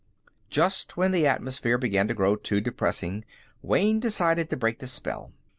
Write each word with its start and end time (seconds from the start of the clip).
Just 0.49 0.97
when 0.97 1.11
the 1.11 1.27
atmosphere 1.27 1.77
began 1.77 2.07
to 2.07 2.15
grow 2.15 2.35
too 2.35 2.59
depressing, 2.59 3.23
Wayne 3.61 3.99
decided 3.99 4.49
to 4.49 4.57
break 4.57 4.79
the 4.79 4.87
spell. 4.87 5.31